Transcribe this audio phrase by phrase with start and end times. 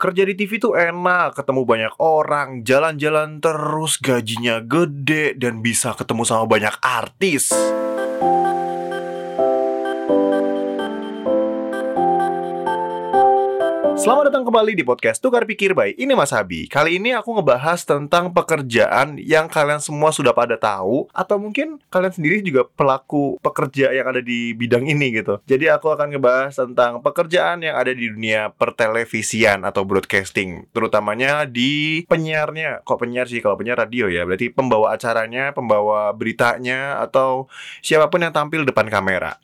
[0.00, 6.24] Kerja di TV tuh enak, ketemu banyak orang, jalan-jalan terus, gajinya gede, dan bisa ketemu
[6.24, 7.52] sama banyak artis.
[14.00, 16.64] Selamat datang kembali di podcast Tukar Pikir by Ini Mas Habi.
[16.72, 22.08] Kali ini aku ngebahas tentang pekerjaan yang kalian semua sudah pada tahu Atau mungkin kalian
[22.08, 25.44] sendiri juga pelaku pekerja yang ada di bidang ini gitu.
[25.44, 32.00] Jadi aku akan ngebahas tentang pekerjaan yang ada di dunia pertelevisian atau broadcasting Terutamanya di
[32.08, 32.80] penyiarnya.
[32.88, 33.44] Kok penyiar sih?
[33.44, 34.24] Kalau penyiar radio ya.
[34.24, 37.52] Berarti pembawa acaranya, pembawa beritanya Atau
[37.84, 39.36] siapa pun yang tampil depan kamera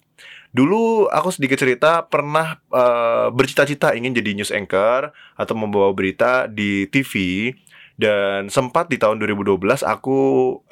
[0.56, 6.88] Dulu aku sedikit cerita pernah uh, bercita-cita ingin jadi news anchor atau membawa berita di
[6.88, 7.52] TV
[8.01, 10.20] dan sempat di tahun 2012 aku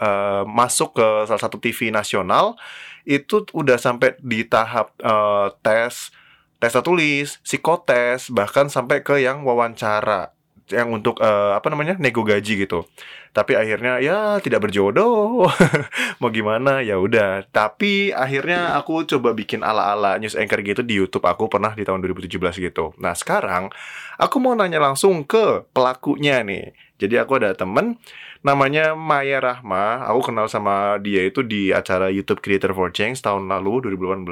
[0.01, 2.57] uh, masuk ke salah satu TV nasional.
[3.05, 6.09] Itu udah sampai di tahap uh, tes
[6.57, 10.34] tes tulis, psikotes, bahkan sampai ke yang wawancara
[10.73, 12.88] yang untuk uh, apa namanya nego gaji gitu.
[13.34, 15.51] Tapi akhirnya ya tidak berjodoh.
[16.23, 16.80] Mau gimana?
[16.80, 17.45] Ya udah.
[17.51, 22.01] Tapi akhirnya aku coba bikin ala-ala news anchor gitu di YouTube aku pernah di tahun
[22.01, 22.95] 2017 gitu.
[22.96, 23.68] Nah sekarang
[24.16, 26.73] aku mau nanya langsung ke pelakunya nih.
[26.96, 27.98] Jadi aku ada temen
[28.46, 30.07] namanya Maya Rahma.
[30.09, 34.30] Aku kenal sama dia itu di acara YouTube Creator for Change tahun lalu 2018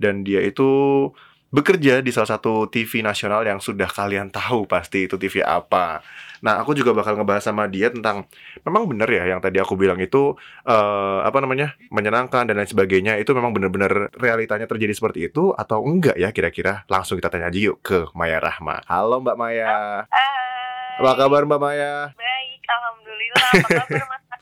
[0.00, 1.12] dan dia itu
[1.54, 6.02] bekerja di salah satu TV nasional yang sudah kalian tahu pasti itu TV apa.
[6.42, 8.26] Nah, aku juga bakal ngebahas sama dia tentang
[8.66, 10.34] memang benar ya yang tadi aku bilang itu
[10.66, 15.86] uh, apa namanya menyenangkan dan lain sebagainya itu memang benar-benar realitanya terjadi seperti itu atau
[15.86, 16.82] enggak ya kira-kira?
[16.90, 18.82] Langsung kita tanya aja yuk ke Maya Rahma.
[18.90, 20.04] Halo Mbak Maya.
[20.10, 20.98] Hai.
[20.98, 21.94] Apa kabar Mbak Maya?
[22.18, 23.46] Baik, alhamdulillah.
[23.46, 24.22] Apa kabar Mas?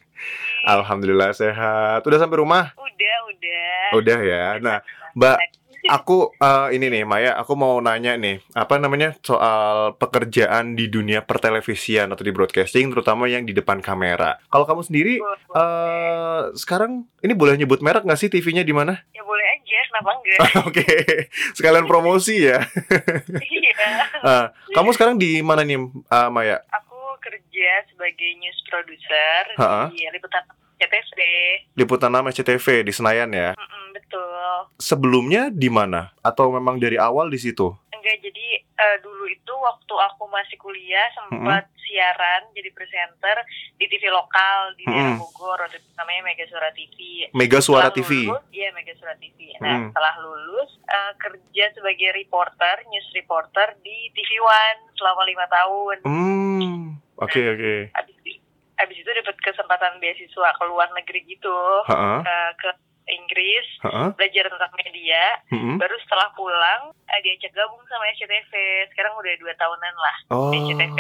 [0.63, 2.07] Alhamdulillah sehat.
[2.07, 2.71] Udah sampai rumah?
[2.79, 3.83] Udah, udah.
[3.99, 4.47] Udah ya.
[4.63, 4.79] Nah,
[5.19, 5.52] Mbak
[5.89, 11.27] aku uh, ini nih Maya, aku mau nanya nih, apa namanya soal pekerjaan di dunia
[11.27, 14.39] pertelevisian atau di broadcasting, terutama yang di depan kamera.
[14.53, 15.15] Kalau kamu sendiri
[15.55, 19.03] uh, sekarang ini boleh nyebut merek nggak sih TV-nya di mana?
[19.11, 20.39] Ya boleh aja, kenapa enggak?
[20.69, 21.03] Oke, okay.
[21.57, 22.63] sekalian promosi ya.
[23.43, 23.75] iya.
[24.23, 24.47] uh,
[24.77, 25.79] kamu sekarang di mana nih,
[26.11, 26.63] uh, Maya?
[26.71, 29.91] Aku kerja sebagai news producer Ha-ha.
[29.91, 30.43] di Liputan
[30.83, 31.19] CTV.
[31.79, 33.55] Liputan nama CTV di Senayan ya.
[33.55, 34.53] Mm-mm, betul.
[34.77, 36.13] Sebelumnya di mana?
[36.21, 37.73] Atau memang dari awal di situ?
[37.89, 38.47] Enggak, jadi
[38.77, 43.37] uh, dulu itu waktu aku masih kuliah sempat siaran jadi presenter
[43.79, 45.23] di TV lokal di daerah Mm-mm.
[45.23, 45.61] Bogor,
[45.97, 47.29] namanya Mega Suara TV.
[47.33, 48.11] Mega Suara Setelah TV.
[48.53, 49.39] Iya, Mega Suara TV.
[49.61, 49.85] Nah, Mm.
[49.93, 55.97] setelah lulus eh, kerja sebagai reporter, news reporter di TV One selama lima tahun.
[56.05, 56.81] Hmm,
[57.17, 57.75] oke oke.
[58.83, 61.55] Abis, itu dapat kesempatan beasiswa ke luar negeri gitu,
[61.87, 62.69] eh, ke
[63.15, 65.23] Inggris, ha-ha, belajar tentang media.
[65.49, 65.77] mm-mm.
[65.77, 68.53] Baru setelah pulang, eh, diajak gabung sama SCTV.
[68.89, 70.49] Sekarang udah dua tahunan lah Oh.
[70.49, 70.99] di SCTV.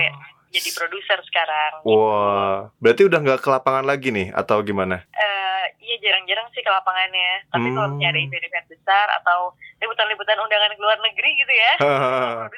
[0.53, 1.81] Jadi produser sekarang.
[1.83, 5.00] Wah, berarti udah nggak ke lapangan lagi nih atau gimana?
[5.09, 7.49] Eh, iya jarang-jarang sih ke lapangannya.
[7.49, 7.97] Tapi kalau Hmm.
[7.97, 9.39] misalnya ada event-event besar atau
[9.79, 11.73] liputan-liputan undangan ke luar negeri gitu ya.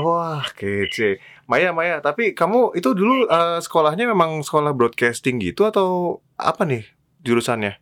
[0.00, 1.18] Wah, kece.
[1.44, 5.88] Maya, Maya, tapi kamu itu dulu eh, sekolahnya memang sekolah broadcasting gitu atau
[6.34, 6.82] apa nih
[7.20, 7.78] jurusannya?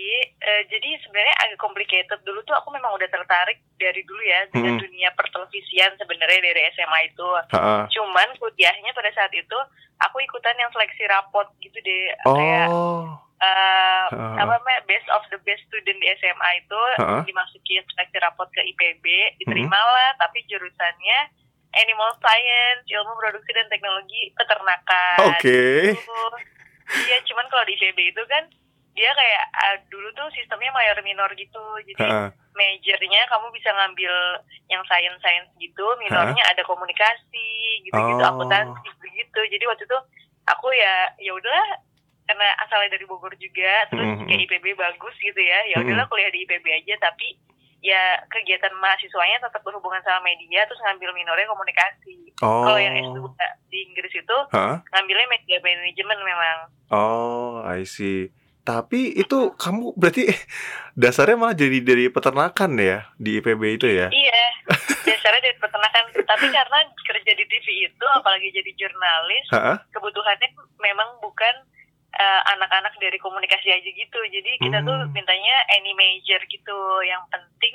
[0.00, 0.16] Sih.
[0.40, 2.20] Eh, jadi sebenarnya agak complicated.
[2.24, 4.82] Dulu tuh aku memang udah tertarik dari dulu ya dengan Hmm.
[4.82, 7.28] dunia pertelevisian sebenarnya dari SMA itu.
[7.52, 7.84] Ha-ha.
[7.86, 9.58] Cuman kuliahnya pada saat itu
[10.00, 13.04] aku ikutan yang seleksi rapot gitu deh kayak Oh,
[13.36, 17.20] eh, apa namanya best of the best student di SMA itu Ha.
[17.22, 19.04] dimasukin seleksi rapot ke IPB
[19.38, 21.18] diterimalah tapi jurusannya
[21.76, 25.44] animal science ilmu produksi dan teknologi peternakan oke.
[25.92, 26.20] Gitu.
[27.02, 28.48] iya cuman kalau di IPB itu kan
[28.90, 32.28] dia kayak ah, dulu tuh sistemnya mayor minor gitu jadi Ha-ha.
[32.52, 34.12] majornya kamu bisa ngambil
[34.66, 37.48] yang science science gitu minornya ada komunikasi
[37.82, 38.30] gitu gitu Oh.
[38.34, 39.98] akuntansi gitu jadi waktu itu
[40.44, 41.68] aku ya ya udahlah
[42.26, 44.26] karena asalnya dari Bogor juga terus Mhm.
[44.26, 46.12] kayak IPB bagus gitu ya ya udahlah Mhm.
[46.12, 47.38] kuliah di IPB aja tapi
[47.80, 52.62] ya kegiatan mahasiswanya tetap berhubungan sama media terus ngambil minornya komunikasi Oh.
[52.62, 53.24] kalau yang S2
[53.66, 54.82] di Inggris itu Hah?
[54.84, 56.58] ngambilnya media management memang
[56.90, 58.34] Oh, I see.
[58.60, 60.28] Tapi itu kamu berarti
[61.02, 64.08] dasarnya malah jadi dari peternakan ya di IPB itu ya?
[64.12, 64.42] Iya,
[65.06, 66.04] dasarnya dari peternakan.
[66.24, 69.76] Tapi karena kerja di TV itu, apalagi jadi jurnalis, Hah?
[69.90, 70.48] kebutuhannya
[70.78, 71.54] memang bukan
[72.10, 74.20] eh, anak-anak dari komunikasi aja gitu.
[74.28, 75.14] Jadi kita tuh Hmm.
[75.14, 76.78] mintanya any major gitu.
[77.06, 77.74] Yang penting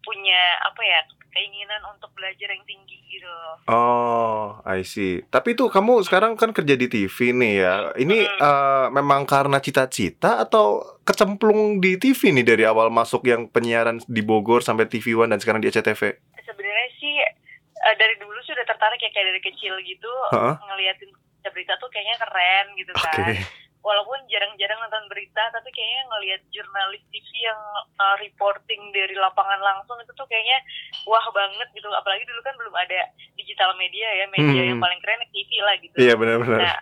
[0.00, 1.00] punya apa ya
[1.34, 3.26] keinginan untuk belajar yang tinggi gitu.
[3.66, 5.26] Oh, I see.
[5.26, 7.74] Tapi itu kamu sekarang kan kerja di TV nih ya.
[7.94, 8.38] Ini Hmm.
[8.40, 14.22] eh, memang karena cita-cita atau kecemplung di TV nih dari awal masuk yang penyiaran di
[14.22, 16.16] Bogor sampai TV One dan sekarang di SCTV?
[16.40, 20.54] Sebenarnya sih eh, dari dulu sih udah tertarik ya kayak dari kecil gitu Heeh.
[20.64, 21.10] ngeliatin
[21.44, 23.36] berita tuh kayaknya keren gitu kan
[23.84, 27.60] walaupun jarang-jarang nonton berita tapi kayaknya ngelihat jurnalis TV yang
[27.94, 30.56] uh, reporting dari lapangan langsung itu tuh kayaknya
[31.04, 33.00] wah banget gitu apalagi dulu kan belum ada
[33.36, 34.70] digital media ya media Hmm.
[34.72, 36.58] yang paling keren TV lah gitu Iya benar-benar.
[36.58, 36.78] nah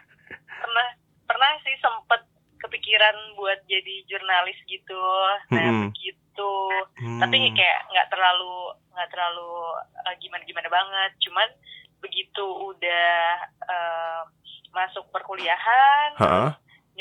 [0.56, 0.87] pernah
[1.25, 2.22] pernah sih sempet
[2.56, 5.02] kepikiran buat jadi jurnalis gitu
[5.50, 5.90] nah Mm-mm.
[5.90, 6.54] begitu
[6.96, 7.19] Hmm.
[7.19, 8.54] tapi kayak nggak terlalu
[8.88, 9.52] nggak terlalu
[10.16, 11.49] gimana gimana banget cuman
[11.99, 13.10] begitu udah
[13.62, 14.22] uh,
[14.70, 16.50] masuk perkuliahan Heeh.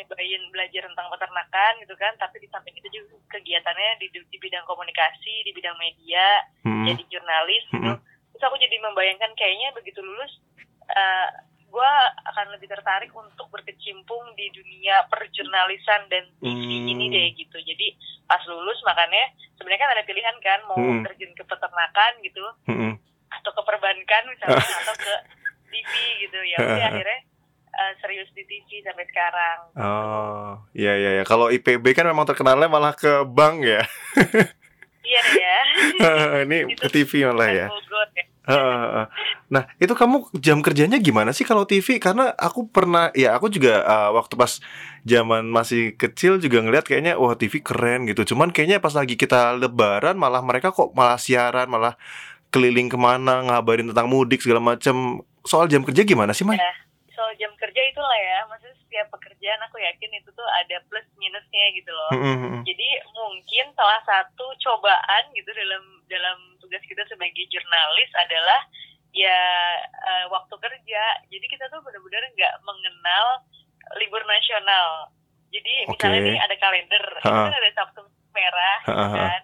[0.02, 4.66] Nyobain belajar tentang peternakan gitu kan tapi di samping itu juga kegiatannya di, di bidang
[4.66, 6.26] komunikasi di bidang media
[6.66, 6.90] Hmm.
[6.90, 8.02] jadi jurnalis gitu Mm-mm.
[8.34, 10.34] terus aku jadi membayangkan kayaknya begitu lulus
[10.90, 11.30] uh,
[11.72, 11.92] gue
[12.28, 16.50] akan lebih tertarik untuk berkecimpung di dunia perjurnalisan dan TV
[16.82, 16.92] Hmm.
[16.92, 17.88] ini deh gitu jadi
[18.26, 21.06] pas lulus makanya sebenarnya kan ada pilihan kan mau Hmm.
[21.06, 22.94] terjun ke peternakan gitu Mm-mm.
[23.30, 25.14] atau ke perbankan misalnya atau ke
[25.70, 25.92] TV
[26.26, 27.20] gitu ya udah akhirnya
[27.72, 31.24] uh, serius di TV sampai sekarang Oh, iya iya ya.
[31.24, 33.82] Kalau IPB kan memang terkenalnya malah ke bank ya.
[35.12, 35.58] iya ya
[36.48, 37.68] Ini ke TV malah ya.
[37.68, 37.72] Ya.
[39.54, 42.02] Nah, itu kamu jam kerjanya gimana sih kalau TV?
[42.02, 44.58] Karena aku pernah, ya aku juga uh, waktu pas
[45.06, 48.34] zaman masih kecil juga ngeliat kayaknya wah TV keren gitu.
[48.34, 51.96] Cuman kayaknya pas lagi kita lebaran malah mereka kok malah siaran, malah
[52.52, 55.22] keliling ke mana ngabarin tentang mudik segala macam.
[55.46, 56.58] Soal jam kerja gimana sih, Mai?
[56.58, 56.74] Ya,
[57.14, 57.51] soal jam
[58.12, 58.40] itulah ya.
[58.52, 62.12] Maksudnya setiap pekerjaan aku yakin itu tuh ada plus minusnya gitu loh.
[62.12, 62.60] Mm-mm.
[62.68, 68.60] jadi mungkin salah satu cobaan gitu dalam dalam tugas kita sebagai jurnalis adalah
[69.16, 69.40] ya
[69.88, 71.04] eh, waktu kerja.
[71.32, 73.26] Jadi kita tuh benar-benar nggak mengenal
[73.96, 75.08] libur nasional.
[75.52, 76.28] Jadi misalnya Oke.
[76.32, 79.42] nih ada kalender itu kan ada sabtu merah gitu Ha, kan.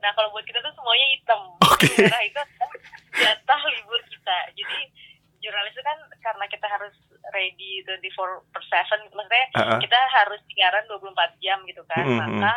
[0.00, 1.40] Nah kalau buat kita tuh semuanya hitam.
[1.60, 1.88] Oke.
[2.00, 2.70] merah itu adalah
[3.16, 4.38] jatah libur kita.
[4.56, 4.80] Jadi
[5.48, 6.92] jurnalis itu kan karena kita harus
[7.32, 9.80] ready 24 per 7 maksudnya Ah, ah.
[9.80, 11.08] kita harus siaran 24
[11.40, 12.20] jam gitu kan Mm, mm, mm.
[12.36, 12.54] maka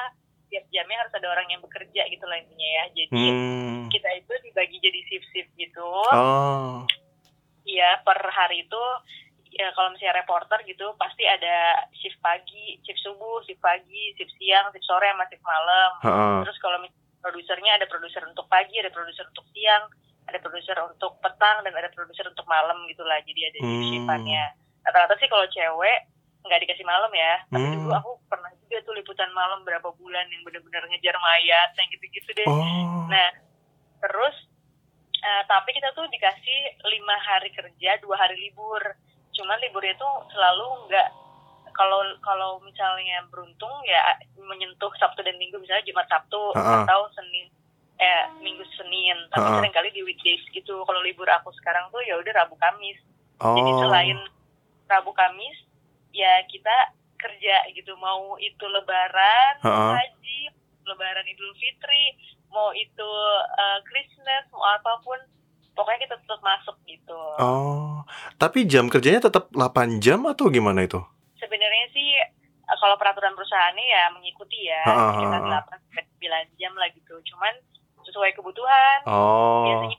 [0.48, 3.88] tiap jamnya harus ada orang yang bekerja gitu lah intinya ya jadi Hmm.
[3.88, 6.84] kita itu dibagi jadi shift-shift gitu Oh.
[7.64, 8.84] Iya per hari itu
[9.52, 14.68] ya kalau misalnya reporter gitu pasti ada shift pagi, shift subuh, shift pagi, shift siang,
[14.72, 15.92] shift sore, sama shift malam.
[16.04, 16.38] Heeh.
[16.48, 19.92] Terus kalau misalnya produsernya ada produser untuk pagi, ada produser untuk siang,
[20.26, 23.18] ada produser untuk petang dan ada produser untuk malam gitulah.
[23.22, 23.68] Jadi ada Hmm.
[23.68, 24.44] shift shiftannya.
[24.82, 25.98] Rata-rata sih kalau cewek
[26.42, 27.34] nggak dikasih malam ya.
[27.48, 27.76] Tapi Hmm.
[27.78, 32.30] dulu aku pernah juga tuh liputan malam berapa bulan yang benar-benar ngejar mayat yang gitu-gitu
[32.34, 32.48] deh.
[32.48, 33.06] Oh.
[33.08, 33.30] Nah,
[34.00, 34.36] terus
[35.22, 38.82] eh, tapi kita tuh dikasih lima hari kerja, dua hari libur.
[39.32, 41.08] Cuman liburnya tuh selalu nggak
[41.72, 44.02] kalau kalau misalnya beruntung ya
[44.36, 46.84] menyentuh Sabtu dan Minggu misalnya Jumat Sabtu Ha-ha.
[46.84, 47.54] atau Senin
[48.02, 49.18] eh Minggu Senin.
[49.30, 49.58] Tapi Ha-ha.
[49.62, 50.82] sering kali di weekdays gitu.
[50.82, 52.98] Kalau libur aku sekarang tuh ya udah Rabu Kamis.
[53.38, 53.80] Jadi Oh.
[53.80, 54.18] selain
[54.86, 55.58] Rabu Kamis
[56.12, 60.02] ya kita kerja gitu mau itu Lebaran, Ha-ha.
[60.02, 60.50] Haji,
[60.84, 62.18] Lebaran Idul Fitri,
[62.50, 63.10] mau itu
[63.56, 65.22] uh, Christmas, mau apa pun,
[65.72, 67.22] pokoknya kita tetap masuk gitu.
[67.38, 68.02] Oh.
[68.36, 70.98] Tapi jam kerjanya tetap 8 jam atau gimana itu?
[71.38, 72.10] Sebenarnya sih
[72.66, 74.82] uh, kalau peraturan perusahaannya ya mengikuti ya
[75.14, 75.62] sekitar ha.
[75.70, 76.04] 8 sampai
[76.50, 77.16] 9 jam lah gitu.
[77.32, 77.54] Cuman
[78.12, 79.00] sesuai kebutuhan.
[79.08, 79.64] Oh.
[79.66, 79.98] Biasanya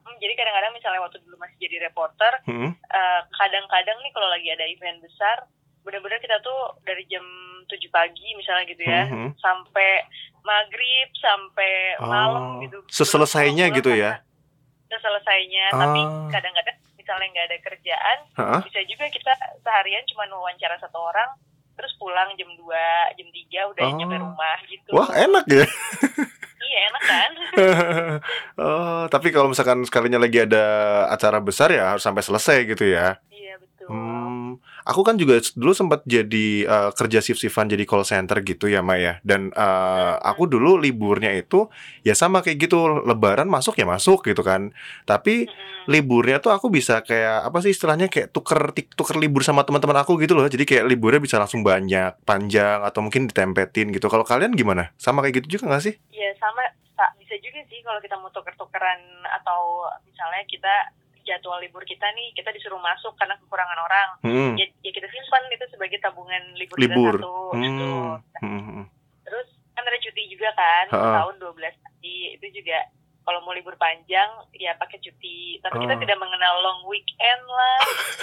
[0.00, 2.72] Hmm, jadi kadang-kadang misalnya waktu dulu masih jadi reporter, Hmm.
[2.72, 5.44] eh, kadang-kadang nih kalau lagi ada event besar,
[5.80, 7.22] benar-benar kita tuh dari jam
[7.64, 9.38] 7 pagi misalnya gitu ya, Mhm.
[9.38, 10.02] sampai
[10.42, 12.80] maghrib, sampai Oh, malam gitu.
[12.88, 14.24] seselesainya gitu ya?
[14.88, 16.26] Seselesainya, tapi Ah.
[16.32, 18.18] kadang-kadang misalnya nggak ada kerjaan,
[18.64, 19.32] bisa juga kita
[19.62, 21.38] seharian cuma wawancara satu orang,
[21.76, 22.82] terus pulang jam 2,
[23.14, 23.94] jam 3 udah Oh.
[23.94, 24.90] nyampe rumah gitu.
[24.90, 25.62] Wah, enak ya.
[26.70, 27.30] Iya enak kan?
[28.62, 30.62] oh, tapi kalau misalkan sekalinya lagi ada
[31.10, 33.18] acara besar ya harus sampai selesai gitu ya.
[33.90, 34.54] Hmm,
[34.86, 39.18] aku kan juga dulu sempat jadi eh, kerja shift-shiftan jadi call center gitu ya Maya.
[39.26, 41.66] Dan eh, aku dulu liburnya itu
[42.06, 44.70] ya sama kayak gitu, lebaran masuk ya masuk gitu kan.
[45.02, 45.90] Tapi Mm-mm.
[45.90, 50.22] liburnya tuh aku bisa kayak apa sih istilahnya kayak tuker tuker libur sama teman-teman aku
[50.22, 50.46] gitu loh.
[50.46, 54.06] Jadi kayak liburnya bisa langsung banyak, panjang atau mungkin ditempetin gitu.
[54.06, 54.94] Kalau kalian gimana?
[55.02, 55.94] Sama kayak gitu juga gak sih?
[56.14, 56.62] Iya sama
[56.94, 59.00] sa- bisa juga sih kalau kita mau tuker-tukeran
[59.42, 60.74] atau misalnya kita
[61.30, 64.52] jadwal libur kita nih kita disuruh masuk karena kekurangan orang Hmm.
[64.54, 67.14] ya, ya kita simpan itu sebagai tabungan libur, Libur.
[67.14, 67.90] kita satu gitu.
[68.42, 68.62] Hmm.
[68.66, 68.84] Hmm.
[69.22, 72.78] terus kan ada cuti juga kan tahun 12 hari itu juga
[73.22, 76.00] kalau mau libur panjang ya pakai cuti tapi kita Oh.
[76.00, 77.80] tidak mengenal long weekend lah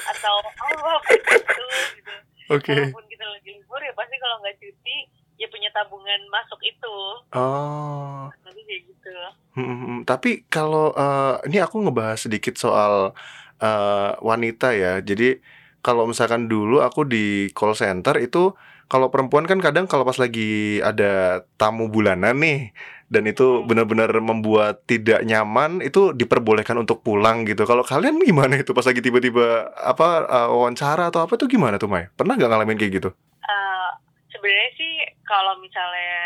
[0.10, 2.14] atau oh apa itu gitu
[2.50, 2.74] Oke.
[2.74, 4.98] kalaupun kita lagi libur ya pasti kalau nggak cuti
[5.38, 6.96] ya punya tabungan masuk itu
[7.34, 8.30] Oh.
[8.44, 9.14] nanti kayak gitu
[9.58, 10.00] Hmm, hmm, hmm.
[10.06, 13.18] tapi kalau uh, ini aku ngebahas sedikit soal
[13.62, 15.02] uh, wanita ya.
[15.02, 15.42] Jadi
[15.82, 18.54] kalau misalkan dulu aku di call center itu
[18.88, 22.72] kalau perempuan kan kadang kalau pas lagi ada tamu bulanan nih
[23.08, 27.64] dan itu benar-benar membuat tidak nyaman itu diperbolehkan untuk pulang gitu.
[27.68, 31.92] Kalau kalian gimana itu pas lagi tiba-tiba apa uh, wawancara atau apa tuh gimana tuh
[31.92, 32.12] Mai?
[32.16, 33.10] Pernah nggak ngalamin kayak gitu?
[33.48, 33.77] Uh,
[34.38, 34.94] Sebenarnya sih
[35.26, 36.22] kalau misalnya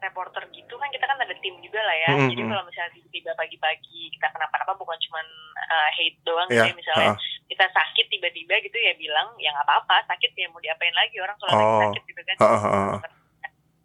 [0.00, 2.08] reporter gitu kan kita kan ada tim juga lah ya.
[2.14, 2.30] Mm -hmm.
[2.32, 5.20] Jadi kalau misalnya tiba-tiba pagi-pagi kita kenapa-napa bukan cuma
[5.68, 6.64] uh, hate doang yeah.
[6.64, 6.78] gitu ya.
[6.78, 7.46] misalnya uh -huh.
[7.50, 11.36] kita sakit tiba-tiba gitu ya bilang ya nggak apa-apa sakit ya mau diapain lagi orang
[11.36, 11.80] kalau oh.
[11.90, 12.36] sakit gitu kan.
[12.40, 12.92] Uh -huh.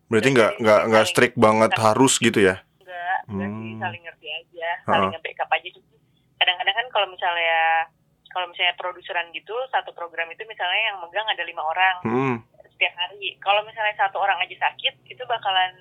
[0.08, 2.56] Berarti nggak nggak nggak strict banget kita, harus gitu ya?
[2.80, 3.60] Enggak, enggak hmm.
[3.60, 5.14] sih saling ngerti aja, saling uh -huh.
[5.18, 5.68] nge-backup aja.
[6.36, 7.60] Kadang-kadang kan kalau misalnya
[8.36, 12.36] kalau misalnya produseran gitu satu program itu misalnya yang megang ada lima orang hmm.
[12.76, 13.40] Setiap hari.
[13.40, 15.74] Kalau misalnya satu orang aja sakit itu bakalan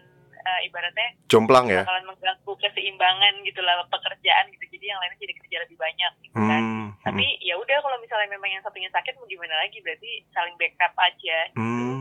[0.44, 5.34] uh, ibaratnya jomplang ya bakalan mengganggu keseimbangan gitu lah pekerjaan gitu jadi yang lainnya jadi
[5.40, 7.40] kerja lebih banyak gitu kan hmm, tapi hmm.
[7.42, 11.38] ya udah kalau misalnya memang yang satunya sakit mau gimana lagi berarti saling backup aja
[11.50, 11.60] gitu.
[11.60, 11.92] hmm.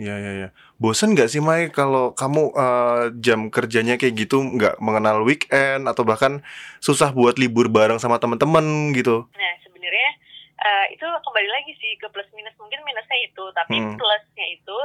[0.00, 0.48] Ya ya ya.
[0.80, 6.08] Bosan nggak sih Mai kalau kamu uh, jam kerjanya kayak gitu nggak mengenal weekend atau
[6.08, 6.40] bahkan
[6.80, 9.28] susah buat libur bareng sama teman-teman gitu?
[9.36, 9.52] Nah
[10.60, 13.96] uh, itu kembali lagi sih ke plus minus mungkin minusnya itu tapi hmm.
[13.96, 14.78] plusnya itu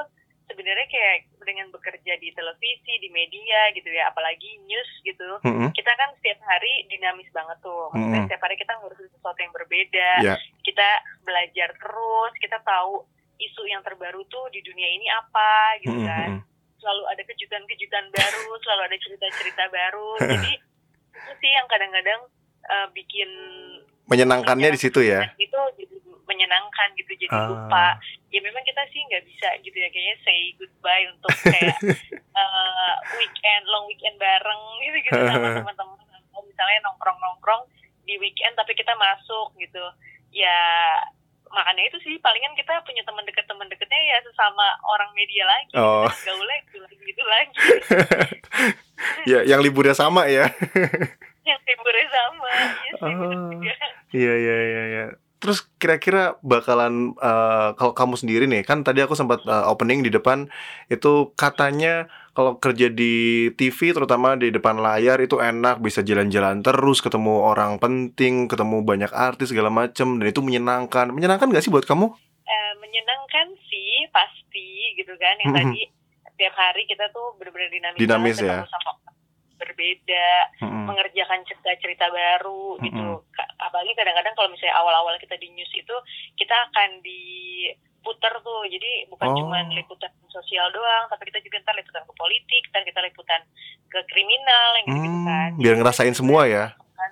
[0.46, 5.70] sebenarnya kayak dengan bekerja di televisi, di media gitu ya, apalagi news gitu, mm-hmm.
[5.74, 7.89] kita kan setiap hari dinamis banget tuh.
[7.94, 8.25] Maksudnya mm-hmm.
[8.29, 10.38] setiap hari kita ngurusin sesuatu yang berbeda, yeah.
[10.62, 10.89] kita
[11.25, 13.05] belajar terus, kita tahu
[13.36, 16.10] isu yang terbaru tuh di dunia ini apa gitu mm-hmm.
[16.10, 16.29] kan.
[16.82, 20.10] Selalu ada kejutan-kejutan baru, selalu ada cerita-cerita baru.
[20.34, 20.53] Jadi
[21.15, 22.22] itu sih yang kadang-kadang
[22.70, 23.29] uh, bikin
[24.05, 25.33] menyenangkannya di situ ya.
[25.38, 25.95] Itu jadi
[26.25, 27.47] menyenangkan gitu jadi uh.
[27.53, 27.95] lupa
[28.33, 31.77] ya memang kita sih nggak bisa gitu ya kayaknya say goodbye untuk kayak
[32.35, 35.97] uh, weekend long weekend bareng gitu gitu sama teman-teman
[36.43, 37.63] misalnya nongkrong nongkrong
[38.03, 39.81] di weekend tapi kita masuk gitu
[40.35, 40.59] ya
[41.47, 45.74] makanya itu sih palingan kita punya teman dekat teman dekatnya ya sesama orang media lagi
[45.79, 46.07] oh.
[46.27, 47.59] gaulnya gitu lagi gitu lagi
[49.31, 50.51] ya yang liburnya sama ya
[51.45, 53.51] yang liburnya sama iya sih oh.
[54.11, 55.05] iya iya iya ya.
[55.35, 60.09] Terus kira-kira bakalan uh, kalau kamu sendiri nih kan tadi aku sempat uh, opening di
[60.09, 60.49] depan
[60.89, 66.97] itu katanya kalau kerja di TV terutama di depan layar itu enak bisa jalan-jalan terus
[66.97, 71.85] ketemu orang penting ketemu banyak artis segala macem dan itu menyenangkan menyenangkan gak sih buat
[71.85, 72.09] kamu?
[72.09, 75.93] Uh, menyenangkan sih pasti gitu kan yang tadi
[76.33, 78.65] setiap hari kita tuh benar-benar dinamis, dinamis ya.
[78.65, 79.04] sama
[79.55, 80.29] berbeda,
[80.62, 80.85] hmm.
[80.88, 82.83] mengerjakan cerita-cerita baru hmm.
[82.85, 83.07] gitu.
[83.59, 85.95] Apalagi kadang-kadang kalau misalnya awal-awal kita di news itu
[86.35, 88.63] kita akan diputer tuh.
[88.67, 89.35] Jadi bukan oh.
[89.39, 93.41] cuma liputan sosial doang, tapi kita juga ntar liputan ke politik, ntar kita liputan
[93.88, 95.50] ke kriminal yang gitu, -gitu kan.
[95.59, 96.65] Biar ngerasain semua ya.
[96.75, 97.12] Kan,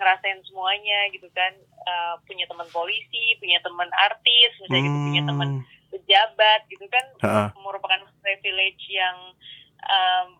[0.00, 1.52] ngerasain semuanya gitu kan.
[1.82, 4.86] Uh, punya teman polisi, punya teman artis, misalnya hmm.
[4.86, 5.50] gitu, punya teman
[5.92, 7.48] pejabat gitu kan, uh -uh.
[7.60, 9.36] merupakan privilege yang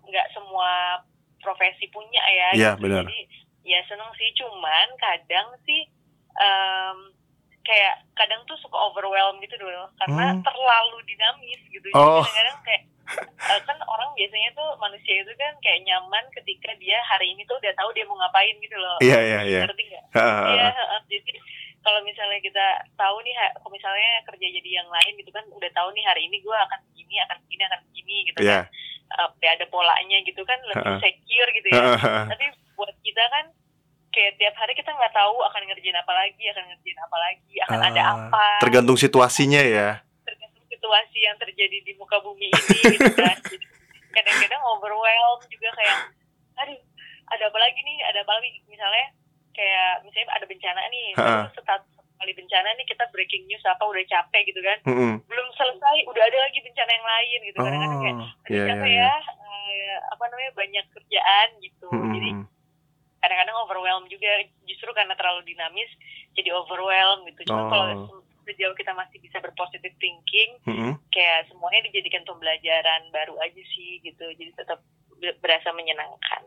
[0.06, 1.02] nggak um, semua
[1.42, 2.49] profesi punya ya.
[2.54, 2.82] Iya gitu.
[2.87, 3.04] benar.
[3.04, 3.18] Jadi
[3.62, 5.82] ya seneng sih, cuman kadang sih
[6.38, 6.99] um,
[7.62, 10.42] kayak kadang tuh suka overwhelm gitu dulu karena hmm.
[10.42, 11.87] terlalu dinamis gitu.
[11.90, 12.22] Jadi oh.
[12.22, 12.82] kadang-kadang kayak
[13.38, 17.58] uh, kan orang biasanya tuh manusia itu kan kayak nyaman ketika dia hari ini tuh
[17.58, 18.99] udah tahu dia mau ngapain gitu loh.
[18.99, 19.61] Iya iya iya.
[19.66, 20.04] Ngerti nggak?
[20.14, 20.70] Iya.
[21.06, 21.32] jadi
[21.82, 25.90] kalau misalnya kita tahu nih, kalau misalnya kerja jadi yang lain gitu kan, udah tahu
[25.90, 28.62] nih hari ini gue akan begini, akan begini, akan begini gitu yeah.
[28.62, 28.70] kan
[29.11, 31.97] uh, ya ada polanya gitu kan lebih secure gitu ya.
[32.28, 33.44] Tapi buat kita kan
[34.12, 37.78] kayak tiap hari kita nggak tahu akan ngerjain apa lagi akan ngerjain apa lagi akan
[37.80, 38.44] uh, ada apa.
[38.61, 39.88] tergantung situasinya ya.
[40.28, 43.38] Tergantung situasi yang terjadi di muka bumi ini gitu kan.
[44.16, 45.99] Kadang-kadang overwhelmed juga kayak
[46.61, 46.78] aduh
[47.32, 47.99] ada apa lagi nih?
[48.12, 48.61] Ada apa lagi?
[48.68, 49.06] Misalnya
[49.56, 51.64] kayak misalnya ada bencana nih uh, terus
[52.23, 55.12] kali bencana nih kita breaking news apa udah capek gitu kan mm -hmm.
[55.26, 58.91] belum selesai udah ada lagi bencana yang lain gitu kan kadang kayak ada yeah, capek
[58.95, 59.19] yeah, yeah.
[59.19, 62.14] ya uh, apa namanya banyak kerjaan gitu mm -hmm.
[62.14, 62.31] jadi
[63.23, 64.31] kadang-kadang overwhelm juga
[64.71, 65.91] justru karena terlalu dinamis
[66.38, 67.71] jadi overwhelm gitu cuma oh.
[67.71, 67.87] kalau
[68.43, 70.93] sejauh kita masih bisa berpositif thinking mm -hmm.
[71.11, 74.83] kayak semuanya dijadikan pembelajaran baru aja sih gitu jadi tetap
[75.38, 76.43] berasa menyenangkan.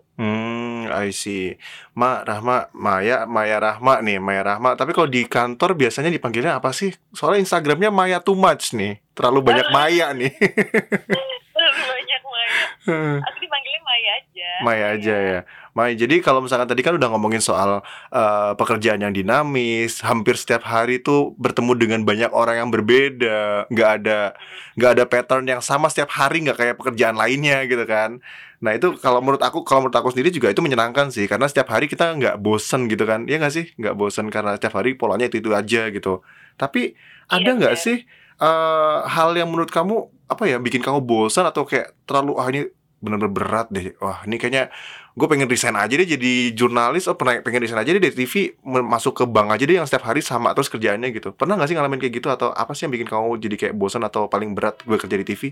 [0.85, 1.57] Hmm, I see.
[1.97, 4.77] Ma Rahma, Maya, Maya Rahma nih, Maya Rahma.
[4.77, 6.93] Tapi kalau di kantor biasanya dipanggilnya apa sih?
[7.11, 10.29] Soalnya Instagramnya Maya too much nih, terlalu banyak Maya nih.
[11.49, 12.49] terlalu banyak Maya.
[13.27, 14.49] Aku dipanggilnya Maya aja.
[14.61, 15.39] Maya aja ya.
[15.75, 15.91] Maya.
[15.91, 21.03] Jadi kalau misalkan tadi kan udah ngomongin soal uh, pekerjaan yang dinamis, hampir setiap hari
[21.03, 24.19] tuh bertemu dengan banyak orang yang berbeda, nggak ada
[24.79, 28.23] nggak ada pattern yang sama setiap hari, nggak kayak pekerjaan lainnya gitu kan.
[28.63, 31.67] Nah itu kalau menurut aku kalau menurut aku sendiri juga itu menyenangkan sih karena setiap
[31.73, 33.27] hari kita nggak bosen gitu kan.
[33.27, 33.65] Ya nggak sih?
[33.79, 36.21] Nggak bosen karena setiap hari polanya itu itu aja gitu.
[36.55, 36.95] Tapi
[37.27, 37.79] ada Iya, nggak benar.
[37.79, 37.97] sih
[38.41, 39.95] eh, hal yang menurut kamu
[40.27, 42.61] apa ya bikin kamu bosan atau kayak terlalu ah ini
[43.03, 43.93] bener-bener berat deh.
[44.01, 44.71] Wah ini kayaknya
[45.15, 48.33] gue pengen resign aja deh jadi jurnalis oh pernah pengen resign aja deh dari TV
[48.65, 51.31] masuk ke bank aja deh yang setiap hari sama terus kerjaannya gitu.
[51.35, 54.03] Pernah nggak sih ngalamin kayak gitu atau apa sih yang bikin kamu jadi kayak bosan
[54.03, 55.43] atau paling berat gue kerja di TV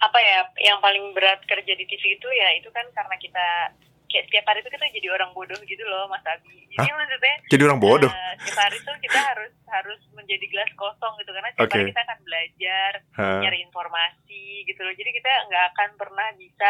[0.00, 3.76] apa ya yang paling berat kerja di TV itu ya itu kan karena kita
[4.10, 6.66] kayak setiap hari itu kita jadi orang bodoh gitu loh Mas Abi.
[6.74, 11.14] Jadi maksudnya jadi orang bodoh eh, setiap hari tuh kita harus harus menjadi gelas kosong
[11.22, 11.90] gitu karena setiap hari Oke.
[11.94, 13.40] kita akan belajar Hah.
[13.46, 14.94] nyari informasi gitu loh.
[14.96, 16.68] Jadi kita nggak akan pernah bisa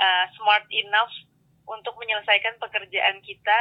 [0.00, 1.12] eh, smart enough
[1.68, 3.58] untuk menyelesaikan pekerjaan kita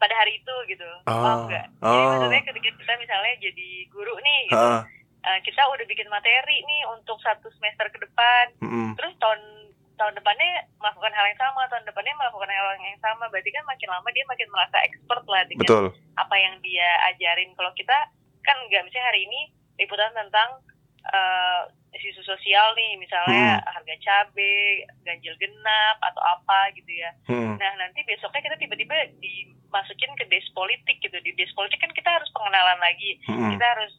[0.00, 0.88] pada hari itu gitu.
[1.06, 1.66] Ah, Paham nggak?
[1.68, 2.08] Jadi ah.
[2.16, 4.80] maksudnya ketika kita misalnya jadi guru nih gitu, Heeh.
[5.24, 8.44] Eh, kita udah bikin materi nih untuk satu semester ke depan.
[8.60, 8.92] Mm-mm.
[8.94, 9.40] terus tahun
[9.94, 13.30] tahun depannya melakukan hal yang sama tahun depannya melakukan hal yang sama.
[13.30, 15.86] Berarti kan makin lama dia makin merasa expert lah dengan betul.
[16.18, 17.54] apa yang dia ajarin.
[17.54, 17.98] Kalau kita
[18.44, 19.40] kan nggak misalnya hari ini
[19.78, 20.60] liputan tentang
[21.08, 21.62] eh,
[21.94, 22.98] isu sosial nih.
[22.98, 27.10] Misalnya harga cabai ganjil genap atau apa gitu ya.
[27.30, 27.54] Mm-mm.
[27.56, 31.16] nah nanti besoknya kita tiba-tiba dimasukin ke des politik gitu.
[31.22, 33.22] Di des politik kan kita harus pengenalan lagi.
[33.30, 33.54] Mm-mm.
[33.54, 33.94] kita harus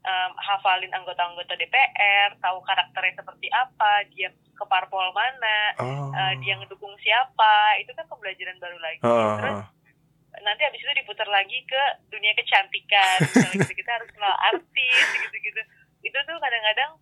[0.00, 6.08] em, hafalin anggota-anggota DPR, tahu karakternya seperti apa, dia ke parpol mana, Oh.
[6.10, 9.00] eh, dia ngedukung siapa, itu kan pembelajaran baru lagi.
[9.00, 10.42] Heeh, Terus heeh.
[10.42, 13.18] nanti habis itu diputar lagi ke dunia kecantikan,
[13.68, 15.60] gitu kita harus kenal artis gitu-gitu.
[16.00, 16.96] Itu tuh kadang-kadang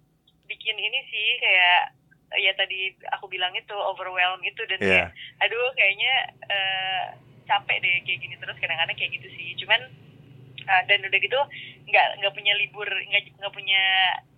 [0.47, 1.95] bikin ini sih kayak
[2.37, 4.88] ya tadi aku bilang itu overwhelm itu dan Iya.
[5.09, 5.09] kayak
[5.45, 6.12] aduh kayaknya
[6.45, 7.05] eh,
[7.45, 9.81] capek deh kayak gini terus kadang-kadang kayak gitu sih cuman
[10.61, 11.40] eh, dan udah gitu
[11.88, 13.83] nggak nggak punya libur nggak nggak punya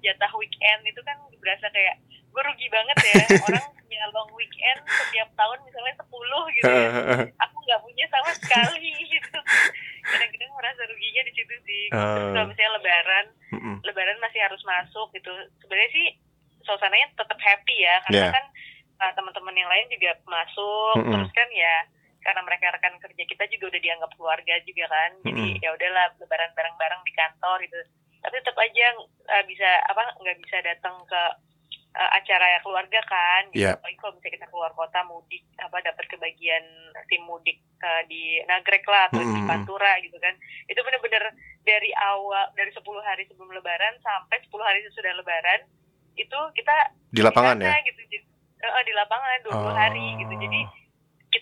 [0.00, 3.14] jatah weekend itu kan berasa kayak gue rugi banget ya
[3.46, 6.88] orang punya long weekend setiap tahun misalnya 10 gitu ya.
[7.42, 9.38] Aku nggak punya sama sekali gitu.
[10.00, 11.84] Kadang-kadang merasa ruginya di situ sih.
[11.90, 12.48] Terus kalau Eh.
[12.48, 13.26] misalnya lebaran
[13.82, 15.32] lebaran masih harus masuk gitu.
[15.58, 16.06] Sebenarnya sih
[16.62, 18.30] suasananya tetap happy ya karena Iya.
[18.30, 18.44] kan
[19.00, 21.74] uh, teman-teman yang lain juga masuk terus kan ya
[22.20, 25.62] karena mereka rekan kerja kita juga udah dianggap keluarga juga kan jadi Mm-mm.
[25.64, 27.80] ya udahlah lebaran bareng-bareng di kantor gitu
[28.20, 28.86] tapi tetap aja
[29.32, 31.22] uh, bisa apa nggak bisa datang ke
[31.96, 33.64] uh, acara keluarga kan gitu.
[33.64, 33.74] Iya.
[33.80, 36.64] apalagi kalau misalnya kita keluar kota mudik apa dapat kebagian
[37.08, 39.48] tim mudik uh, di Nagrek lah atau di Mm-mm.
[39.48, 40.34] Pantura gitu kan
[40.68, 41.24] itu bener-bener
[41.64, 45.60] dari awal dari 10 hari sebelum lebaran sampai 10 hari sesudah lebaran
[46.18, 46.76] itu kita
[47.10, 48.18] di lapangan di ya sana gitu Jadi,
[48.60, 50.60] eh, di lapangan 20 hari gitu jadi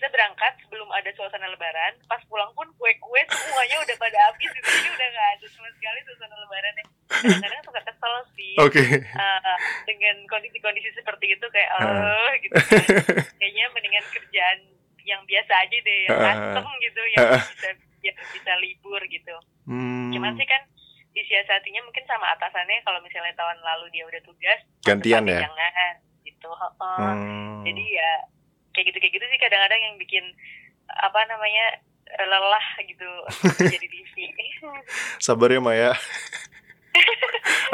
[0.09, 4.65] kita berangkat sebelum ada suasana lebaran pas pulang pun kue-kue semuanya udah pada habis gitu
[4.65, 10.15] jadi udah nggak ada sama sekali suasana lebarannya kadang-kadang suka kesel sih oke eh, dengan
[10.25, 11.93] kondisi-kondisi seperti itu kayak Heeh.
[12.25, 12.85] eh gitu kan.
[13.37, 14.57] kayaknya mendingan kerjaan
[15.05, 16.33] yang biasa aja deh yang Heeh.
[16.41, 17.41] custom gitu yang Heeh.
[17.53, 17.69] bisa
[18.01, 19.35] yang bisa libur gitu
[19.69, 20.65] Hmm, cuman sih kan
[21.13, 25.45] disiasatinya mungkin sama atasannya kalau misalnya tahun lalu dia udah tugas Gantian ya?
[25.45, 25.93] jangan
[26.25, 26.97] gitu heeh.
[26.97, 27.61] hmm.
[27.69, 28.11] jadi ya
[28.79, 30.23] kayak gitu kayak gitu sih kadang-kadang yang bikin
[30.87, 31.65] apa namanya
[32.07, 33.09] eh, lelah gitu
[33.75, 34.07] jadi TV
[35.19, 35.91] sabar ya Maya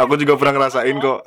[0.02, 1.20] aku juga pernah ngerasain kok.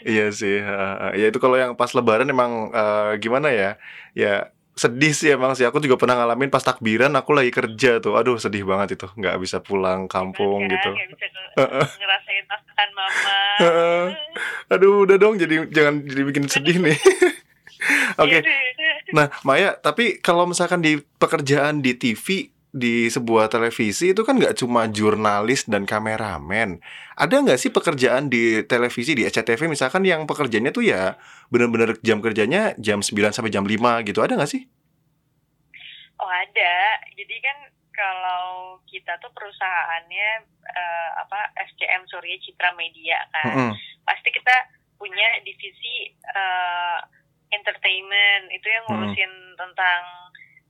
[0.00, 1.12] Iya sih, heeh.
[1.20, 3.76] ya itu kalau yang pas Lebaran emang eh, gimana ya,
[4.16, 4.48] ya
[4.80, 5.68] sedih sih emang sih.
[5.68, 9.36] Aku juga pernah ngalamin pas takbiran aku lagi kerja tuh, aduh sedih banget itu, nggak
[9.36, 10.90] bisa pulang kampung Kan, gitu.
[10.96, 11.28] bisa
[12.00, 13.38] ngerasain masakan mama.
[14.72, 16.96] Aduh udah dong, jadi jangan jadi bikin sedih nih.
[18.20, 18.44] Oke,
[19.16, 24.54] nah Maya, tapi kalau misalkan di pekerjaan di TV di sebuah televisi itu kan nggak
[24.62, 26.78] cuma jurnalis dan kameramen.
[27.18, 31.18] Ada nggak sih pekerjaan di televisi di SCTV misalkan yang pekerjaannya tuh ya
[31.50, 34.22] bener-bener jam kerjanya jam 9 sampai jam 5 gitu.
[34.22, 34.62] Ada nggak sih?
[36.20, 36.74] Oh ada,
[37.16, 37.58] jadi kan
[37.90, 40.28] kalau kita tuh perusahaannya
[40.68, 43.72] eh, apa SCM Surya Citra Media kan, Mm-mm.
[44.04, 44.52] pasti kita
[45.00, 46.98] punya divisi eh,
[47.50, 49.00] entertainment itu yang Hmm.
[49.00, 49.32] ngurusin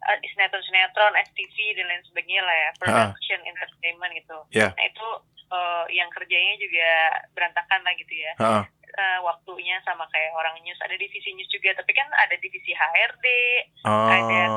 [0.00, 4.38] eh, sinetron-sinetron, STV dan lain sebagainya lah ya, production entertainment gitu.
[4.50, 4.68] Ya.
[4.72, 5.06] Nah itu
[5.50, 6.88] eh, yang kerjanya juga
[7.34, 8.32] berantakan lah gitu ya.
[8.38, 8.64] Heeh.
[8.90, 13.26] Eh, waktunya sama kayak orang news, ada divisi news juga, tapi kan ada divisi HRD,
[13.86, 14.10] Oh.
[14.10, 14.50] ada PR,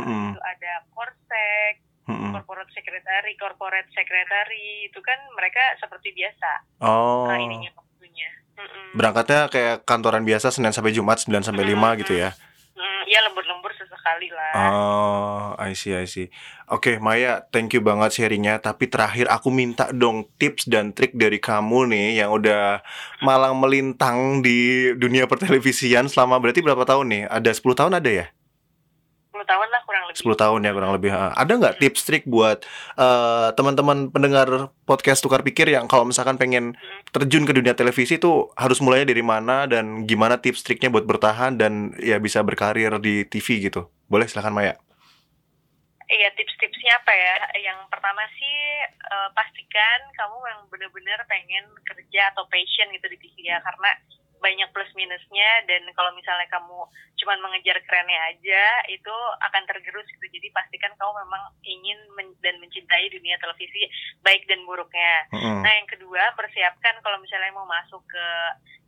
[0.00, 0.32] Mm-mm.
[0.32, 1.74] itu ada Korsek,
[2.08, 2.32] Mm-mm.
[2.32, 7.28] corporate secretary, corporate secretary itu kan mereka seperti biasa Oh.
[7.28, 8.30] uh, ininya waktunya.
[8.56, 8.96] Mm-mm.
[8.96, 12.32] Berangkatnya kayak kantoran biasa Senin sampai Jumat 9 sampai 5 gitu ya.
[12.82, 14.52] Mm, ya lembur-lembur sesekali sekali lah.
[14.58, 16.28] Oh, I see, I see.
[16.68, 18.58] Oke, Maya, thank you banget sharingnya.
[18.58, 22.82] Tapi terakhir aku minta dong tips dan trik dari kamu nih yang udah
[23.22, 27.22] malang melintang di dunia pertelevisian selama berarti berapa tahun nih?
[27.30, 28.26] Ada 10 tahun ada ya?
[29.42, 30.22] 10 tahun lah kurang lebih.
[30.22, 31.10] 10 tahun ya kurang lebih.
[31.10, 32.62] Ada nggak tips trik buat
[32.94, 36.78] eh, teman-teman pendengar podcast Tukar Pikir yang kalau misalkan pengen
[37.10, 41.58] terjun ke dunia televisi tuh harus mulainya dari mana dan gimana tips triknya buat bertahan
[41.58, 43.90] dan ya bisa berkarir di TV gitu?
[44.06, 44.78] Boleh silakan Maya.
[46.06, 47.34] Iya tips-tipsnya apa ya?
[47.58, 53.50] Yang pertama sih eh, pastikan kamu yang benar-benar pengen kerja atau passion gitu di TV
[53.50, 53.90] ya karena
[54.42, 56.82] banyak plus minusnya dan kalau misalnya kamu
[57.22, 59.14] cuman mengejar kerennya aja itu
[59.46, 63.86] akan tergerus gitu jadi pastikan kamu memang ingin men- dan mencintai dunia televisi
[64.26, 65.62] baik dan buruknya Mm-mm.
[65.62, 68.26] Nah, yang kedua, persiapkan kalau misalnya mau masuk ke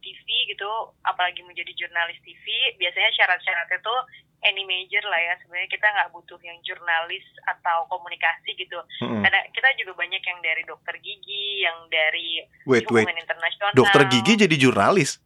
[0.03, 0.69] TV gitu,
[1.07, 2.45] apalagi menjadi jurnalis TV,
[2.77, 4.01] biasanya syarat-syaratnya tuh
[4.45, 5.35] any major lah ya.
[5.41, 8.77] Sebenarnya kita nggak butuh yang jurnalis atau komunikasi gitu.
[9.01, 9.23] Mm-mm.
[9.23, 13.07] Karena kita juga banyak yang dari dokter gigi, yang dari Wait, wait.
[13.07, 13.73] hubungan internasional.
[13.73, 15.23] Dokter gigi jadi jurnalis?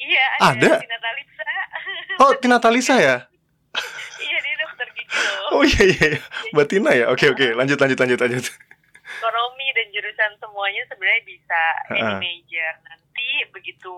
[0.00, 0.56] Iya, Ada?
[0.56, 0.70] ada.
[0.80, 1.48] Tina Talisa.
[2.20, 3.16] Oh, Tina Talisa ya?
[4.26, 5.60] iya, dia dokter gigi loh.
[5.60, 6.06] Oh iya iya.
[6.16, 6.20] iya.
[6.56, 7.06] Mbak Tina ya?
[7.12, 8.46] Oke oke, lanjut lanjut lanjut lanjut.
[9.10, 11.60] ekonomi dan jurusan semuanya sebenarnya bisa
[11.92, 12.22] any Ha-ha.
[12.22, 12.72] major.
[12.88, 13.92] Nanti begitu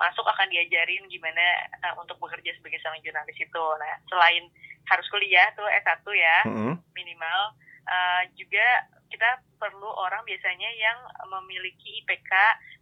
[0.00, 1.44] masuk akan diajarin gimana
[1.84, 3.64] uh, untuk bekerja sebagai seorang jurnalis itu.
[3.76, 4.48] Nah, selain
[4.88, 6.74] harus kuliah tuh S1 ya Mm-mm.
[6.96, 7.40] minimal
[7.86, 8.66] uh, juga
[9.12, 12.32] kita perlu orang biasanya yang memiliki IPK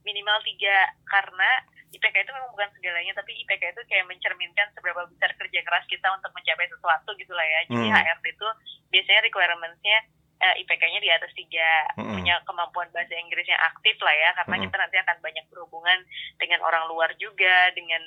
[0.06, 1.50] minimal 3 karena
[1.90, 6.07] IPK itu memang bukan segalanya tapi IPK itu kayak mencerminkan seberapa besar kerja keras kita
[6.11, 7.61] untuk mencapai sesuatu gitu lah ya.
[7.66, 7.98] Jadi Hmm.
[7.98, 8.48] HRD itu
[8.88, 9.98] biasanya requirements-nya
[10.40, 12.16] eh, IPK-nya di atas tiga Mm-mm.
[12.16, 14.64] punya kemampuan bahasa Inggris yang aktif lah ya karena Mm-mm.
[14.66, 15.98] kita nanti akan banyak berhubungan
[16.40, 18.00] dengan orang luar juga dengan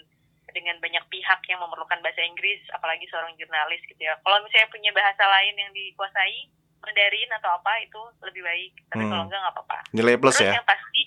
[0.49, 4.89] dengan banyak pihak yang memerlukan bahasa Inggris apalagi seorang jurnalis gitu ya kalau misalnya punya
[4.91, 6.49] bahasa lain yang dikuasai
[6.81, 9.11] Mandarin atau apa itu lebih baik tapi Hmm.
[9.13, 10.57] kalau enggak nggak apa-apa Nilai plus terus ya?
[10.57, 11.01] yang pasti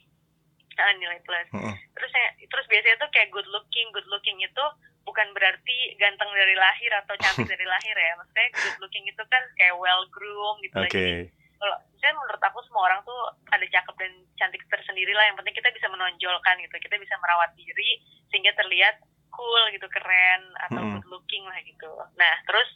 [0.81, 1.75] ah, nilai plus Mm-mm.
[1.97, 4.65] terus yang, terus biasanya tuh kayak good looking good looking itu
[5.07, 9.43] bukan berarti ganteng dari lahir atau cantik dari lahir ya maksudnya good looking itu kan
[9.55, 10.77] kayak well groomed gitu.
[10.83, 10.91] Oke.
[10.91, 15.37] Jadi, kalau misalnya menurut aku semua orang tuh ada cakep dan cantik tersendiri lah yang
[15.41, 19.01] penting kita bisa menonjolkan gitu kita bisa merawat diri sehingga terlihat
[19.33, 20.93] cool gitu keren atau Mm-mm.
[21.01, 22.69] good looking lah gitu nah terus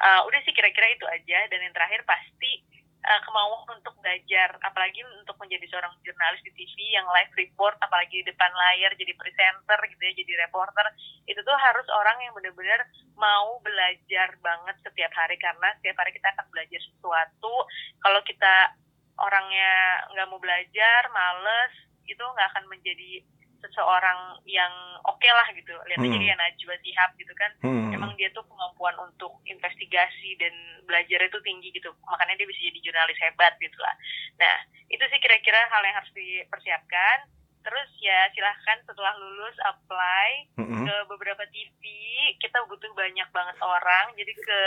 [0.00, 2.64] uh, udah sih kira-kira itu aja dan yang terakhir pasti
[3.06, 8.20] uh, kemauan untuk belajar apalagi untuk menjadi seorang jurnalis di TV yang live report apalagi
[8.22, 10.86] di depan layar jadi presenter gitu ya jadi reporter
[11.30, 12.82] itu tuh harus orang yang benar-benar
[13.14, 17.54] mau belajar banget setiap hari karena setiap hari kita akan belajar sesuatu.
[18.02, 18.54] Kalau kita
[19.16, 21.72] orangnya nggak mau belajar males
[22.06, 23.24] itu nggak akan menjadi
[23.66, 24.70] seseorang yang
[25.02, 26.22] oke lah gitu lihat aja Hmm.
[26.22, 27.90] dia Najwa Shihab gitu kan Hmm.
[27.90, 32.78] emang dia tuh kemampuan untuk investigasi dan belajar itu tinggi gitu makanya dia bisa jadi
[32.80, 33.94] jurnalis hebat gitu lah
[34.36, 37.26] nah itu sih kira-kira hal yang harus dipersiapkan
[37.60, 40.86] terus ya silahkan setelah lulus apply Mm-mm.
[40.86, 41.82] ke beberapa TV
[42.38, 44.58] kita butuh banyak banget orang jadi ke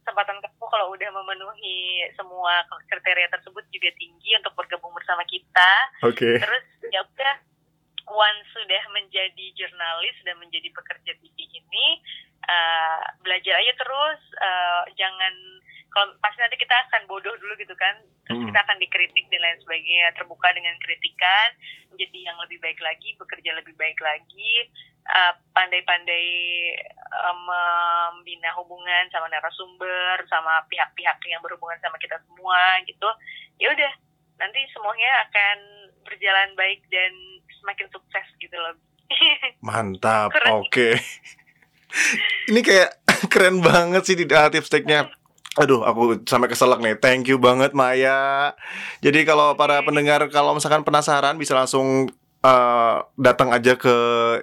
[0.00, 5.70] kesempatan kamu kalau udah memenuhi semua kriteria tersebut juga tinggi untuk bergabung bersama kita
[6.08, 6.40] Oke.
[6.40, 7.36] terus ya udah
[8.18, 11.86] once sudah menjadi jurnalis dan menjadi pekerja TV ini
[12.42, 15.34] eh, belajar aja terus eh, jangan
[15.88, 17.94] kalau pasti nanti kita akan bodoh dulu gitu kan
[18.28, 18.48] terus Hmm.
[18.52, 21.48] kita akan dikritik dan lain sebagainya terbuka dengan kritikan
[21.88, 24.68] menjadi yang lebih baik lagi bekerja lebih baik lagi
[25.08, 26.28] eh, pandai-pandai
[26.92, 33.08] eh, membina hubungan sama narasumber sama pihak-pihak yang berhubungan sama kita semua gitu
[33.56, 33.92] ya udah
[34.38, 35.56] nanti semuanya akan
[36.04, 37.12] berjalan baik dan
[37.60, 38.74] semakin sukses gitu loh.
[39.66, 40.32] Mantap.
[40.54, 40.96] Oke.
[42.50, 42.90] Ini kayak
[43.32, 44.70] keren banget sih di ah, tips.
[45.58, 46.94] Aduh, aku sampai keselak nih.
[47.00, 48.54] Thank you banget Maya.
[49.02, 52.06] Jadi kalau para pendengar kalau misalkan penasaran bisa langsung
[52.44, 53.94] eh, datang aja ke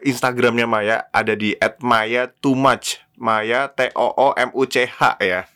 [0.04, 1.08] Instagramnya Maya.
[1.15, 3.06] Ada di @maya_too_much.
[3.15, 5.47] Maya T O O M U C H ya.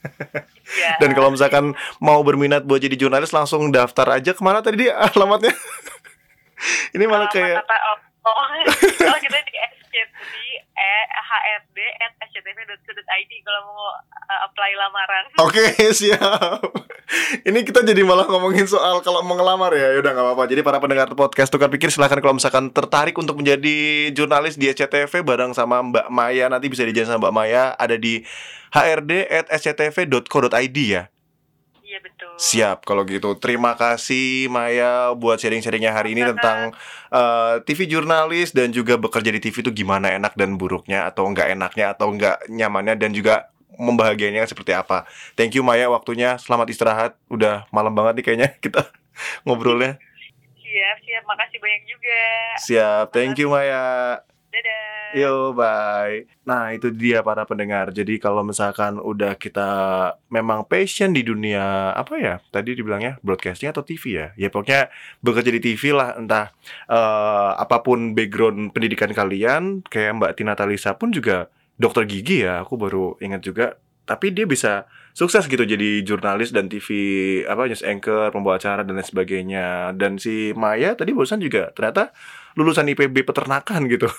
[0.80, 0.92] ya.
[1.04, 4.96] Dan kalau misalkan mau berminat buat jadi jurnalis langsung daftar aja ke mana tadi dia
[5.12, 5.52] alamatnya?
[6.96, 7.76] Ini malah Alamat kayak apa?
[8.28, 8.48] oh, oh,
[9.00, 13.90] kalau kita di SCT di eh, hrd at sctv.co.id kalau mau
[14.30, 15.26] uh, apply lamaran.
[15.46, 16.62] Oke siap.
[17.42, 19.98] Ini kita jadi malah ngomongin soal kalau mau ngelamar ya.
[19.98, 20.44] Yaudah nggak apa-apa.
[20.46, 25.26] Jadi para pendengar podcast tukar pikir silahkan kalau misalkan tertarik untuk menjadi jurnalis di SCTV
[25.26, 28.22] bareng sama Mbak Maya nanti bisa dijalan sama Mbak Maya ada di
[28.70, 31.10] hrd@sctv.co.id ya.
[32.00, 32.32] Iya betul.
[32.40, 33.36] Siap kalau gitu.
[33.36, 36.72] Terima kasih Maya buat sharing-sharingnya hari ini tentang
[37.12, 41.52] eh, TV jurnalis dan juga bekerja di TV itu gimana enak dan buruknya atau enggak
[41.52, 45.04] enaknya atau enggak nyamannya dan juga membahagiainya seperti apa.
[45.36, 46.40] Thank you Maya waktunya.
[46.40, 47.20] Selamat istirahat.
[47.28, 48.88] Udah malam banget nih kayaknya kita
[49.44, 50.00] ngobrolnya.
[50.56, 51.24] Siap, siap.
[51.28, 52.20] Makasih banyak juga.
[52.64, 53.06] Siap.
[53.12, 54.24] Thank you Maya.
[54.50, 55.14] Dadah.
[55.14, 56.26] Yo, bye.
[56.42, 57.94] Nah, itu dia para pendengar.
[57.94, 59.70] Jadi kalau misalkan udah kita
[60.34, 62.36] memang passion di dunia apa ya?
[62.50, 64.28] Tadi dibilangnya broadcasting atau TV ya?
[64.34, 64.90] Ya pokoknya
[65.22, 66.50] bekerja di TV lah, entah
[66.90, 72.66] eh, apa pun background pendidikan kalian, kayak Mbak Tina Talisa pun juga dokter gigi ya.
[72.66, 73.78] Aku baru ingat juga.
[74.10, 76.90] Tapi dia bisa sukses gitu jadi jurnalis dan TV
[77.46, 79.94] apa news anchor, pembawa acara dan lain sebagainya.
[79.94, 82.10] Dan si Maya tadi barusan juga ternyata
[82.60, 84.12] lulusan IPB peternakan gitu.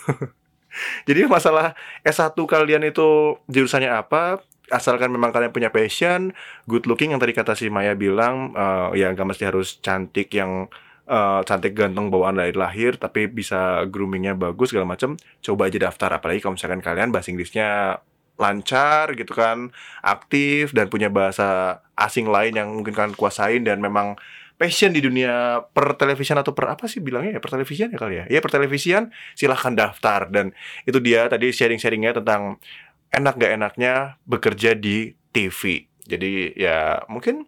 [1.08, 4.40] Jadi masalah S1 kalian itu jurusannya apa?
[4.70, 6.32] Asalkan memang kalian punya passion,
[6.64, 10.70] good looking yang tadi kata si Maya bilang, eh, ya nggak mesti harus cantik yang
[11.10, 15.18] eh, cantik ganteng bawaan dari lahir, tapi bisa groomingnya bagus segala macam.
[15.42, 17.98] Coba aja daftar, apalagi kalau misalkan kalian bahasa Inggrisnya
[18.40, 19.68] lancar gitu kan,
[20.00, 24.16] aktif dan punya bahasa asing lain yang mungkin kalian kuasain dan memang
[24.60, 27.40] passion di dunia per televisian atau per apa sih bilangnya ya?
[27.40, 28.24] Per televisian ya kali ya?
[28.28, 30.28] Ya per televisian silahkan daftar.
[30.28, 30.52] Dan
[30.84, 32.60] itu dia tadi sharing-sharingnya tentang
[33.08, 37.46] enak gak enaknya bekerja di TV jadi ya mungkin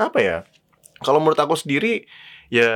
[0.00, 0.36] apa ya?
[1.04, 2.08] Kalau menurut aku sendiri
[2.48, 2.72] ya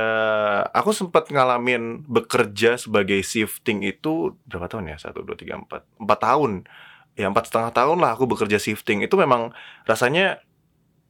[0.71, 4.97] aku sempat ngalamin bekerja sebagai shifting itu berapa tahun ya?
[5.01, 5.81] Satu dua tiga empat.
[5.97, 6.69] Empat tahun.
[7.17, 9.01] Ya empat setengah tahun lah aku bekerja shifting.
[9.01, 9.49] Itu memang
[9.89, 10.45] rasanya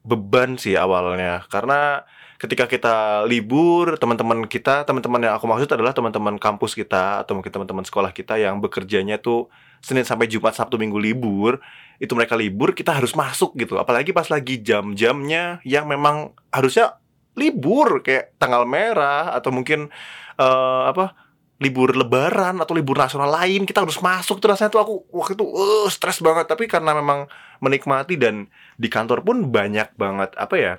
[0.08, 1.44] beban sih awalnya.
[1.52, 2.08] Karena
[2.46, 7.50] ketika kita libur teman-teman kita teman-teman yang aku maksud adalah teman-teman kampus kita atau mungkin
[7.50, 9.50] teman-teman sekolah kita yang bekerjanya tuh
[9.82, 11.58] Senin sampai Jumat Sabtu Minggu libur
[11.98, 13.82] itu mereka libur kita harus masuk gitu.
[13.82, 17.02] Apalagi pas lagi jam-jamnya yang memang harusnya
[17.34, 19.90] libur kayak tanggal merah atau mungkin
[20.38, 21.18] eh, apa
[21.56, 24.38] libur lebaran atau libur nasional lain kita harus masuk.
[24.38, 26.46] Tuh rasanya tuh aku waktu itu eh stres banget.
[26.46, 27.26] Tapi karena memang
[27.64, 30.74] menikmati dan di kantor pun banyak banget apa ya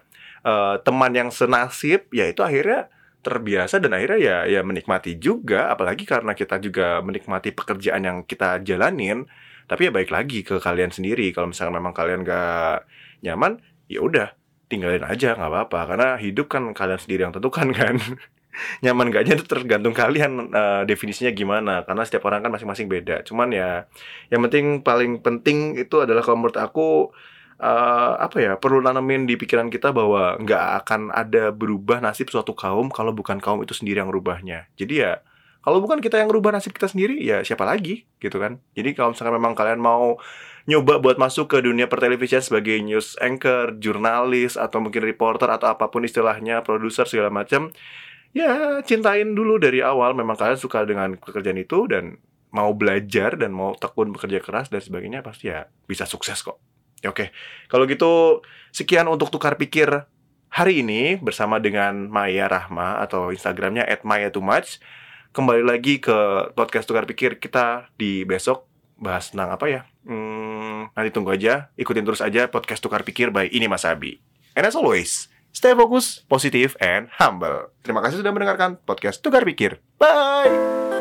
[0.47, 2.87] eh, teman yang senasib ya itu akhirnya
[3.27, 5.67] terbiasa dan akhirnya ya ya menikmati juga.
[5.75, 9.27] Apalagi karena kita juga menikmati pekerjaan yang kita jalanin.
[9.67, 11.35] Tapi ya baik lagi ke kalian sendiri.
[11.35, 12.87] Kalau misalnya memang kalian gak
[13.27, 13.59] nyaman
[13.91, 14.31] ya udah
[14.71, 15.81] tinggalin aja nggak apa-apa.
[15.91, 17.99] Karena hidup kan kalian sendiri yang tentukan kan?
[18.81, 21.83] Nyaman gaknya itu tergantung kalian eh, definisinya gimana.
[21.83, 23.27] Karena setiap orang kan masing-masing beda.
[23.27, 23.91] Cuman ya
[24.31, 27.11] yang penting paling penting itu adalah kalau menurut aku
[27.61, 32.53] eh, apa ya perlu nanamin di pikiran kita bahwa nggak akan ada berubah nasib suatu
[32.53, 35.13] kaum kalau bukan kaum itu sendiri yang rubahnya jadi ya
[35.65, 39.17] kalau bukan kita yang rubah nasib kita sendiri ya siapa lagi gitu kan jadi kalau
[39.17, 40.21] misalkan memang kalian mau
[40.67, 45.89] nyoba buat masuk ke dunia pertelevisian sebagai news anchor, jurnalis atau mungkin reporter atau apa
[45.89, 47.71] pun istilahnya, produser segala macam,
[48.35, 52.19] ya cintain dulu dari awal memang kalian suka dengan pekerjaan itu dan
[52.51, 56.59] mau belajar dan mau tekun bekerja keras dan sebagainya pasti ya bisa sukses kok.
[57.07, 57.31] Ya, Oke,
[57.71, 58.43] kalau gitu
[58.75, 60.11] sekian untuk tukar pikir
[60.51, 64.83] hari ini bersama dengan Maya Rahma atau Instagramnya @maya_too_much.
[65.31, 68.67] Kembali lagi ke podcast tukar pikir kita di besok
[68.99, 69.81] bahas tentang apa ya?
[70.03, 74.19] Hmm, nanti tunggu aja, ikutin terus aja podcast tukar pikir by ini Mas Abi.
[74.59, 77.71] And as always, stay focus, positive, and humble.
[77.87, 79.79] Terima kasih sudah mendengarkan podcast Tukar Pikir.
[80.01, 80.96] Bye!